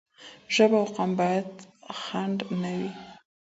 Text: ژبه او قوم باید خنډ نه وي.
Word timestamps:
ژبه 0.55 0.77
او 0.81 0.87
قوم 0.95 1.11
باید 1.19 1.49
خنډ 2.01 2.37
نه 2.61 2.71
وي. 2.79 2.91